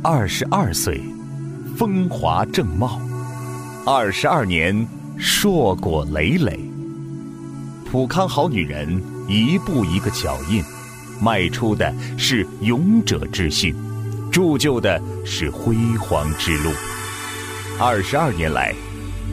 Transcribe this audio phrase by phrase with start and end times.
[0.00, 1.00] 二十二岁，
[1.76, 3.00] 风华正茂；
[3.84, 4.86] 二十二年，
[5.18, 6.60] 硕果累累。
[7.90, 10.62] 普康好女人，一步一个脚印，
[11.20, 13.74] 迈出的是勇者之心，
[14.30, 16.70] 铸就的是辉煌之路。
[17.80, 18.72] 二十二年来，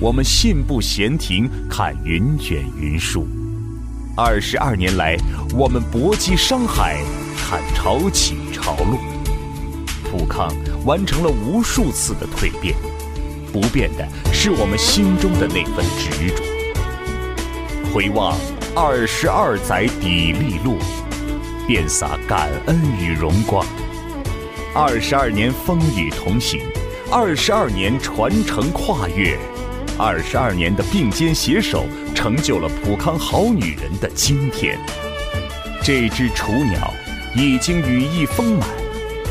[0.00, 3.26] 我们信步闲庭，看云卷云舒；
[4.16, 5.18] 二十二年来，
[5.54, 7.04] 我们搏击商海，
[7.36, 9.13] 看潮起潮落。
[10.16, 10.48] 普康
[10.84, 12.76] 完成了无数次的蜕变，
[13.52, 16.40] 不变的是我们心中的那份执着。
[17.92, 18.38] 回望
[18.76, 20.78] 二十二载砥砺路，
[21.66, 23.66] 遍洒感恩与荣光。
[24.72, 26.60] 二十二年风雨同行，
[27.10, 29.36] 二十二年传承跨越，
[29.98, 34.78] 二十二年的并肩携手，成就了普康好女人的今天。
[35.82, 36.94] 这只雏鸟
[37.34, 38.83] 已经羽翼丰满。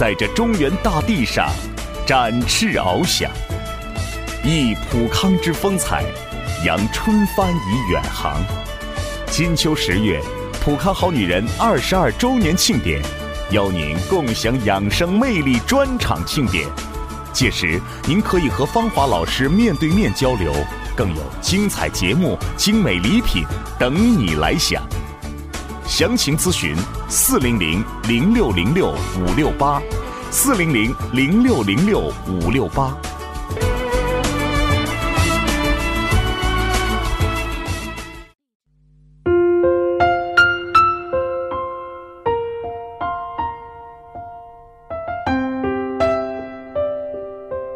[0.00, 1.52] 在这中原大地上
[2.06, 3.30] 展翅翱翔，
[4.42, 6.06] 忆普康之风采，
[6.64, 8.42] 扬春帆以远航。
[9.26, 10.18] 金秋十月，
[10.64, 13.02] 普康好女人二十二周年庆典，
[13.50, 16.66] 邀您共享养生魅力专场庆典。
[17.34, 20.50] 届时，您可以和芳华老师面对面交流，
[20.96, 23.44] 更有精彩节目、精美礼品
[23.78, 24.82] 等你来享。
[25.90, 26.72] 详情咨询
[27.08, 29.82] 四零零零六零六五六八，
[30.30, 32.96] 四零零零六零六五六八。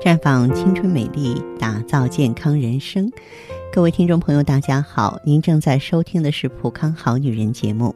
[0.00, 3.10] 绽放青春美丽，打造健康人生。
[3.72, 7.92] 各位听众朋友，大家好，您正在收听的是《普康好女人》节目。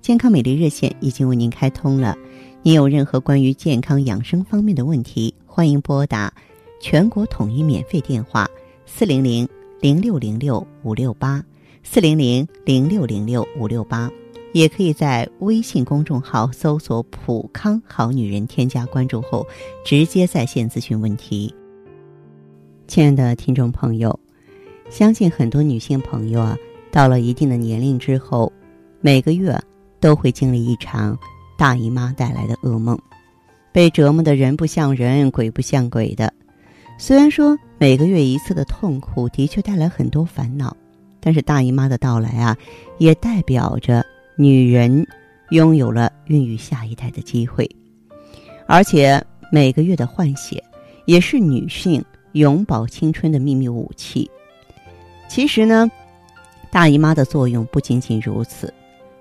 [0.00, 2.16] 健康美丽热线已经为您开通了，
[2.62, 6.32] 您有任何关于健康养生方面的问题，欢迎拨打
[6.80, 8.48] 全国统一免费电话
[8.86, 9.46] 四零零
[9.78, 11.44] 零六零六五六八
[11.82, 14.10] 四零零零六零六五六八，
[14.54, 19.46] 也可以在微信公众号搜索“普康好女人”，添加关注后
[19.84, 21.54] 直接在线咨询问题。
[22.88, 24.18] 亲爱的听众朋友，
[24.88, 26.56] 相信很多女性朋友啊，
[26.90, 28.50] 到了一定的年龄之后，
[29.02, 29.60] 每个月。
[30.00, 31.16] 都会经历一场
[31.56, 32.98] 大姨妈带来的噩梦，
[33.70, 36.32] 被折磨的人不像人，鬼不像鬼的。
[36.98, 40.76] 虽然说每个月一次的痛苦的确带来很多烦恼，
[41.20, 42.56] 但是大姨妈的到来啊，
[42.98, 44.04] 也代表着
[44.36, 45.06] 女人
[45.50, 47.68] 拥有了孕育下一代的机会，
[48.66, 49.22] 而且
[49.52, 50.62] 每个月的换血
[51.06, 54.30] 也是女性永葆青春的秘密武器。
[55.28, 55.90] 其实呢，
[56.70, 58.72] 大姨妈的作用不仅仅如此。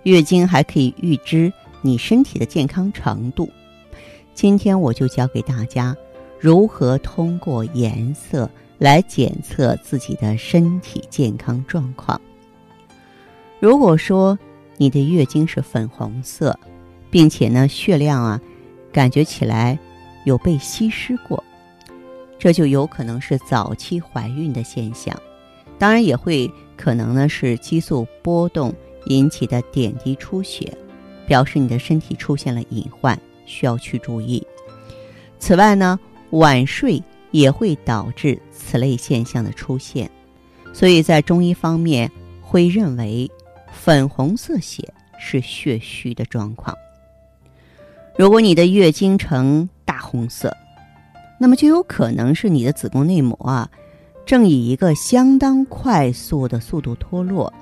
[0.03, 1.51] 月经还可以预知
[1.81, 3.49] 你身体的健康程度。
[4.33, 5.95] 今天我就教给大家
[6.39, 12.19] 如何通过颜色来检测自己的身体健康状况。
[13.59, 14.39] 如果说
[14.77, 16.57] 你的月经是粉红色，
[17.11, 18.39] 并且呢血量啊
[18.93, 19.77] 感觉起来
[20.23, 21.43] 有被稀释过，
[22.37, 25.13] 这就有可能是早期怀孕的现象。
[25.77, 28.73] 当然也会可能呢是激素波动。
[29.09, 30.75] 引起的点滴出血，
[31.27, 34.43] 表示你的身体出现了隐患，需要去注意。
[35.37, 35.99] 此外呢，
[36.31, 40.09] 晚睡也会导致此类现象的出现，
[40.73, 42.11] 所以在中医方面
[42.41, 43.29] 会认为
[43.71, 46.75] 粉红色血是血虚的状况。
[48.17, 50.55] 如果你的月经呈大红色，
[51.39, 53.69] 那么就有可能是你的子宫内膜啊，
[54.25, 57.53] 正以一个相当快速的速度脱落。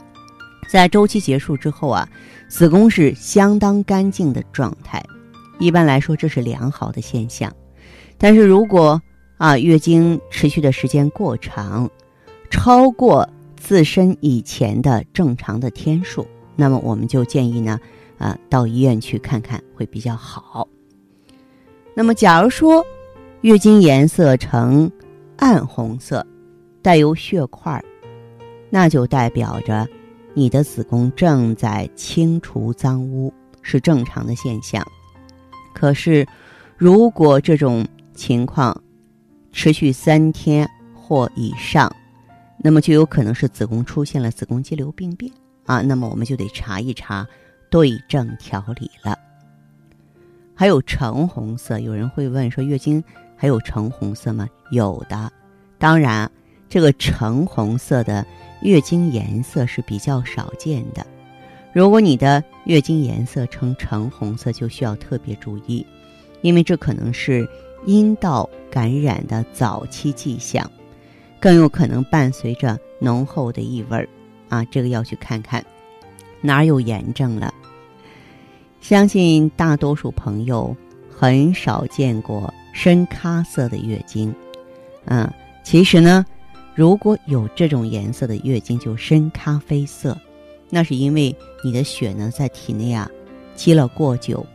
[0.67, 2.07] 在周期结束之后啊，
[2.49, 5.03] 子宫是相当干净的状态，
[5.59, 7.53] 一般来说这是良好的现象。
[8.17, 9.01] 但是如果
[9.37, 11.89] 啊月经持续的时间过长，
[12.49, 17.79] 超过自身以前的正常的天数，那么我们就建议呢
[18.17, 20.67] 啊到医院去看看会比较好。
[21.93, 22.85] 那么假如说
[23.41, 24.91] 月经颜色呈
[25.37, 26.25] 暗红色，
[26.81, 27.83] 带有血块，
[28.69, 29.87] 那就代表着。
[30.37, 34.85] 你的子宫正在清除脏污，是正常的现象。
[35.73, 36.27] 可是，
[36.77, 38.79] 如果这种情况
[39.51, 41.91] 持续三天或以上，
[42.59, 45.33] 那么就有可能是子宫出现了子宫肌瘤病变
[45.65, 45.81] 啊。
[45.81, 47.27] 那么我们就得查一查，
[47.71, 49.17] 对症调理了。
[50.53, 53.03] 还有橙红色，有人会问说，月经
[53.35, 54.47] 还有橙红色吗？
[54.69, 55.31] 有的，
[55.79, 56.29] 当然，
[56.69, 58.23] 这个橙红色的。
[58.61, 61.05] 月经颜色是比较少见的，
[61.73, 65.85] 如果你的月经颜色呈橙红色，就需要特别注意，
[66.41, 67.47] 因为这可能是
[67.85, 70.69] 阴道感染的早期迹象，
[71.39, 74.09] 更有可能伴随着浓厚的异味儿
[74.49, 75.63] 啊，这个要去看看
[76.41, 77.53] 哪儿有炎症了。
[78.81, 80.75] 相信大多数朋友
[81.09, 84.33] 很少见过深咖色的月经，
[85.05, 85.31] 嗯，
[85.63, 86.25] 其实呢，
[86.77, 90.15] 如果有这种颜色的月经，就深咖啡色，
[90.69, 93.09] 那是因为你的血呢在体内啊
[93.55, 94.45] 积了过久，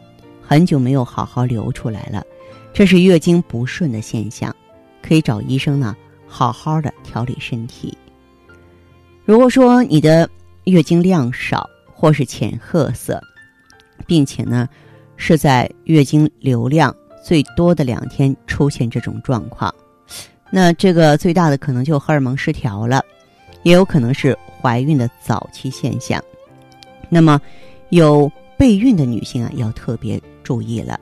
[0.41, 2.25] 很久没有好好流出来了，
[2.73, 4.55] 这是月经不顺的现象，
[5.03, 7.99] 可以找医生呢好好的调理身体。
[9.25, 10.31] 如果说你的
[10.63, 13.21] 月经量少或是浅褐色，
[14.07, 14.69] 并且呢，
[15.17, 19.75] 是在月经流量最多的两天出现这种状况，
[20.55, 23.03] 那这个最大的可能就荷尔蒙失调了，
[23.63, 26.23] 也有可能是怀孕的早期现象。
[27.09, 27.41] 那么，
[27.89, 31.01] 有备孕的女性啊，要特别注意了。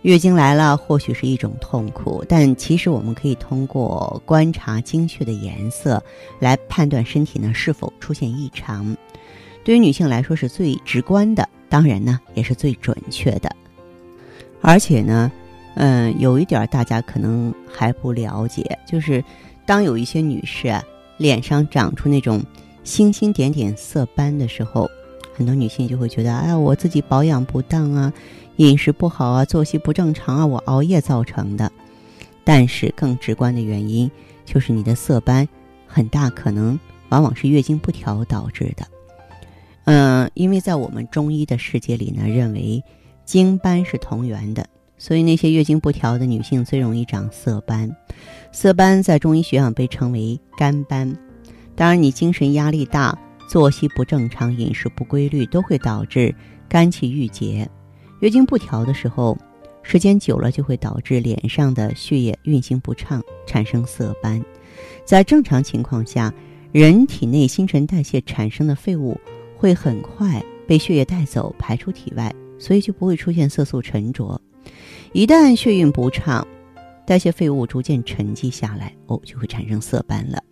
[0.00, 6.02] 月经来了，或许是一种痛苦，但其实我们可以通过观察经血的颜色
[6.40, 8.96] 来判断身体呢是否出现异常。
[9.62, 11.48] 对于女性来说是最直观的。
[11.68, 13.54] 当然呢，也是最准确的，
[14.60, 15.30] 而且呢，
[15.74, 19.24] 嗯，有一点大家可能还不了解，就是
[19.64, 20.82] 当有一些女士啊
[21.16, 22.42] 脸上长出那种
[22.84, 24.90] 星星点点色斑的时候，
[25.34, 28.12] 很多女性就会觉得，哎，我自己保养不当啊，
[28.56, 31.70] 饮食不好啊，作息不正常啊，我熬夜造成的。
[32.44, 34.10] 但是更直观的原因
[34.44, 35.48] 就是你的色斑
[35.86, 36.78] 很大可能
[37.08, 38.84] 往往是月经不调导致的。
[39.84, 42.82] 嗯，因为在我们中医的世界里呢，认为
[43.24, 44.66] 经斑是同源的，
[45.02, 47.90] 所以那些月经不调的女性最容易长色斑。
[48.52, 51.12] 色斑在中医学上被称为肝斑。
[51.74, 53.18] 当然，你精神压力大、
[53.48, 56.32] 作息不正常、饮食不规律，都会导致
[56.68, 57.68] 肝气郁结。
[58.20, 59.36] 月经不调的时候，
[59.82, 64.40] 时间久了就会导致脸上的血液运行不畅，产生色斑。
[65.04, 66.32] 在正常情况下，
[66.70, 69.20] 人体内新陈代谢产生的废物。
[69.56, 74.40] 会很快被血液带走，排出体外，所以就不会出现色素沉着。
[75.12, 76.46] 一旦血运不畅，
[77.06, 80.42] 代谢废物逐渐沉积下来，哦，就会产生色斑了。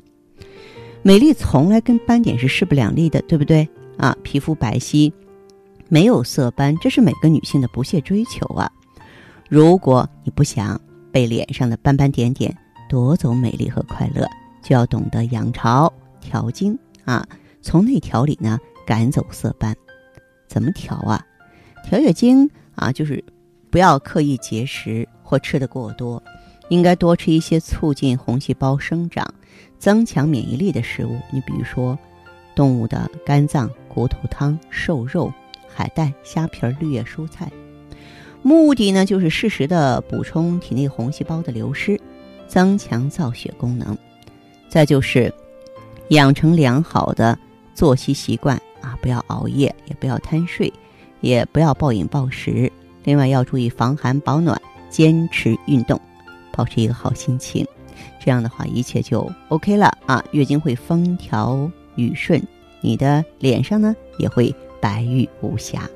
[1.03, 3.67] 美丽从来跟斑点是势不两立的，对不对
[3.97, 4.15] 啊？
[4.23, 5.11] 皮肤白皙，
[5.89, 8.71] 没有色斑，这是每个女性的不懈追求啊。
[9.49, 10.79] 如果你不想
[11.11, 12.55] 被脸上的斑斑点点
[12.89, 14.27] 夺走美丽和快乐，
[14.63, 15.91] 就要懂得养巢
[16.21, 17.27] 调经啊，
[17.63, 18.59] 从内调理呢。
[18.87, 19.73] 赶走色斑，
[20.49, 21.25] 怎么调啊？
[21.85, 23.23] 调月经啊，就是
[23.71, 26.23] 不要刻意节食或吃的过多，
[26.69, 29.27] 应该多吃一些促进红细胞生长、
[29.79, 31.19] 增强免疫力的食物。
[31.33, 31.99] 你比如说，
[32.55, 35.33] 动物的肝脏、骨头汤、瘦肉、
[35.69, 37.51] 海带、虾皮、绿叶蔬菜。
[38.43, 42.01] 目的呢，就是适时的补充体内红细胞的流失，
[42.49, 43.97] 增强造血功能。
[44.69, 45.33] 再就是
[46.09, 47.39] 养成良好的
[47.75, 48.61] 作息习惯。
[48.81, 50.73] 啊，不要熬夜，也不要贪睡，
[51.21, 52.73] 也不要暴饮暴食。
[53.11, 54.57] 另外要注意防寒保暖，
[54.89, 56.01] 坚持运动，
[56.53, 57.67] 保持一个好心情。
[58.25, 60.25] 这样的话，一切就 OK 了啊！
[60.31, 62.41] 月经会风调雨顺，
[62.81, 65.91] 你的脸上呢也会白玉无瑕。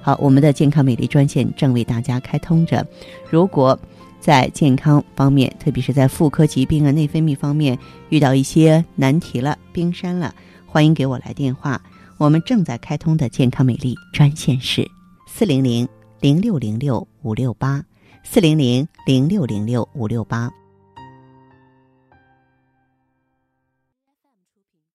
[0.00, 2.86] 好，我们的健康美丽专线正为大家开通着。
[3.28, 3.78] 如果
[4.18, 10.34] 在健康方面，特别是在妇科疾病啊、内分泌方面遇到一些难题了、冰山了，
[10.64, 11.78] 欢迎给我来电话。
[12.16, 14.90] 我们正在开通的健康美丽专线是
[15.28, 15.86] 四零零
[16.20, 17.84] 零六零六五六八
[18.24, 20.50] 四零零零六零六五六八。